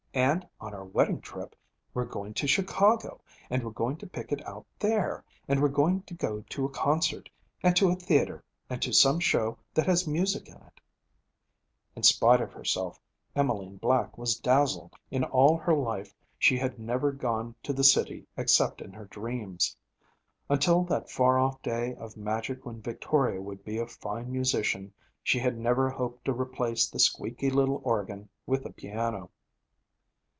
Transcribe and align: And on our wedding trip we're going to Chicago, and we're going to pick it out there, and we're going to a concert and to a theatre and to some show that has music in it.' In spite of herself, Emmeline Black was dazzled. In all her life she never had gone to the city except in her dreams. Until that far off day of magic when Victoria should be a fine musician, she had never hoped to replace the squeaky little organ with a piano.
And 0.13 0.45
on 0.59 0.73
our 0.73 0.83
wedding 0.83 1.21
trip 1.21 1.55
we're 1.93 2.03
going 2.03 2.33
to 2.33 2.45
Chicago, 2.45 3.21
and 3.49 3.63
we're 3.63 3.71
going 3.71 3.95
to 3.95 4.05
pick 4.05 4.33
it 4.33 4.45
out 4.45 4.65
there, 4.77 5.23
and 5.47 5.61
we're 5.61 5.69
going 5.69 6.01
to 6.01 6.65
a 6.65 6.69
concert 6.69 7.29
and 7.63 7.73
to 7.77 7.87
a 7.89 7.95
theatre 7.95 8.43
and 8.69 8.81
to 8.81 8.91
some 8.91 9.21
show 9.21 9.57
that 9.73 9.85
has 9.85 10.05
music 10.05 10.49
in 10.49 10.57
it.' 10.57 10.81
In 11.95 12.03
spite 12.03 12.41
of 12.41 12.51
herself, 12.51 12.99
Emmeline 13.37 13.77
Black 13.77 14.17
was 14.17 14.35
dazzled. 14.37 14.93
In 15.11 15.23
all 15.23 15.55
her 15.55 15.73
life 15.73 16.13
she 16.37 16.57
never 16.77 17.11
had 17.11 17.19
gone 17.21 17.55
to 17.63 17.71
the 17.71 17.83
city 17.85 18.27
except 18.35 18.81
in 18.81 18.91
her 18.91 19.05
dreams. 19.05 19.77
Until 20.49 20.83
that 20.83 21.09
far 21.09 21.39
off 21.39 21.61
day 21.61 21.95
of 21.95 22.17
magic 22.17 22.65
when 22.65 22.81
Victoria 22.81 23.41
should 23.41 23.63
be 23.63 23.77
a 23.77 23.87
fine 23.87 24.29
musician, 24.29 24.91
she 25.23 25.39
had 25.39 25.57
never 25.57 25.89
hoped 25.89 26.25
to 26.25 26.33
replace 26.33 26.89
the 26.89 26.99
squeaky 26.99 27.49
little 27.49 27.79
organ 27.85 28.27
with 28.45 28.65
a 28.65 28.73
piano. 28.73 29.31